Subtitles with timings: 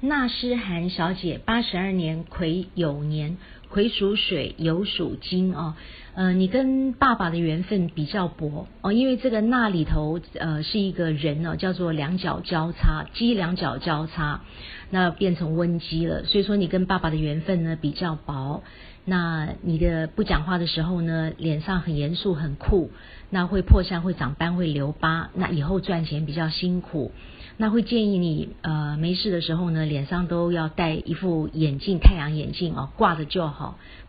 [0.00, 3.36] 纳诗涵小姐，八十二年癸酉年，
[3.70, 5.74] 癸属水，酉属金哦。
[6.14, 14.40] 呃，你跟爸爸的缘分比较薄哦，因为这个纳里头呃是一个人呢，叫做两脚交叉，鸡两脚交叉，
[14.90, 16.24] 那变成温鸡了。
[16.24, 18.64] 所以说你跟爸爸的缘分呢比较薄。
[19.04, 22.90] 那你的不讲话的时候呢，脸上很严肃很酷，
[23.30, 27.12] 那会破相会长斑会留疤，那以后赚钱比较辛苦。
[27.60, 33.57] 那会建议你呃没事的时候呢，脸上都要戴一副眼镜，太阳眼镜哦，挂着就好，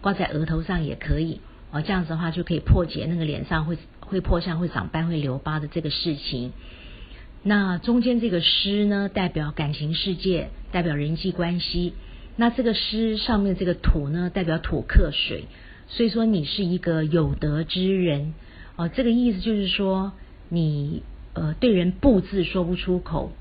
[0.01, 6.51] 挂在额头上也可以哦，这样子的话就可以破解那个脸上会会破相、会长斑、会留疤的这个事情。
[7.43, 11.93] 那中间这个诗呢，代表感情世界，代表人际关系。
[12.35, 15.45] 那这个诗上面这个土呢，代表土克水，
[15.87, 18.33] 所以说你是一个有德之人
[18.75, 18.89] 哦。
[18.89, 20.13] 这个意思就是说
[20.49, 21.03] 你
[21.33, 23.31] 呃对人不字说不出口。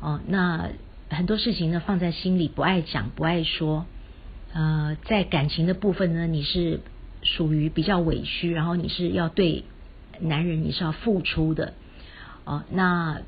[0.00, 0.70] 哦，那
[1.10, 3.86] 很多事情呢放在心里，不爱讲，不爱说。
[4.52, 6.80] 呃，在感情的部分呢，你是
[7.22, 9.64] 属于比较委屈，然后你是要对
[10.20, 11.74] 男人你是要付出的。
[12.44, 13.20] 哦，那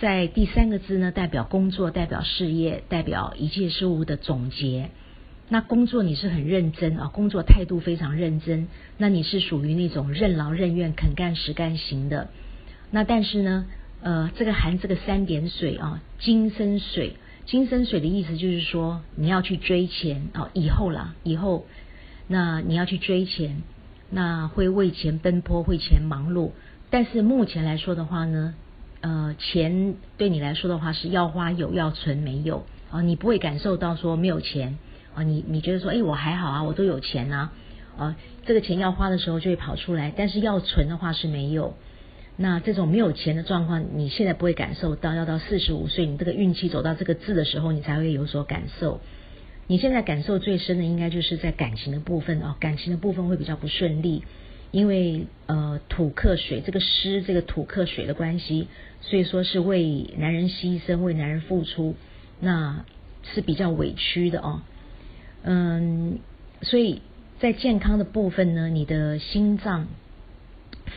[0.00, 4.90] 在第三个字呢，代表工作，代表事业，代表一切事物的总结。
[5.48, 8.68] 那工作你是很认真啊，工作态度非常认真。
[8.98, 12.30] 那你是属于那种任劳任怨、肯干实干型的。
[12.90, 13.66] 那但是呢？
[14.02, 21.66] 呃，这个含这个三点水啊，金生水，金生水的意思就是说你要去追钱啊，以后啦，以后
[22.28, 23.62] 那你要去追钱，
[24.10, 26.50] 那会为钱奔波，为钱忙碌。
[26.90, 28.54] 但是目前来说的话呢，
[29.00, 34.78] 呃，钱对你来说的话是要花有，要存没有啊，你不会感受到说没有钱
[35.14, 37.52] 啊，你你觉得说，哎，我还好啊，我都有钱啊，
[37.96, 41.74] 啊，这个钱要花的时候就会跑出来，但是要存的话是没有。
[42.42, 49.02] 那这种没有钱的状况，你现在不会感受到，要到四十五岁，你这个运气走到这个字的时候，你才会有所感受。
[49.66, 54.22] 你现在感受最深的，应该就是在感情的部分哦，感情的部分会比较不顺利，
[54.70, 58.68] 因为呃土克水，这个湿这个土克水的关系，
[59.02, 61.94] 所以说是为男人牺牲，为男人付出，
[62.40, 62.86] 那
[63.34, 64.62] 是比较委屈的哦。
[65.42, 66.20] 嗯，
[66.62, 67.02] 所以
[67.38, 69.88] 在健康的部分呢，你的心脏。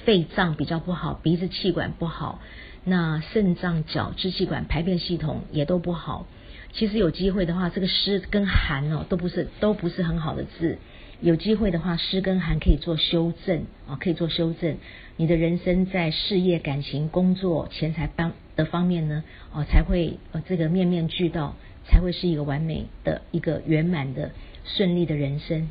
[0.05, 2.41] 肺脏比较不好，鼻子气管不好，
[2.83, 6.27] 那肾脏、脚、支气管、排便系统也都不好。
[6.73, 10.77] 其实有机会的话，这个湿跟寒哦，都不是都不是很好的字。
[11.21, 14.77] 有机会的话，湿跟寒可以做修正啊，可以做修正。
[15.15, 24.31] 你的人生在事业、感情、工作、钱财方的方面呢，哦，才会呃这个面面俱到，才会是一个完美的一个圆满的
[24.65, 25.69] 顺利的人生。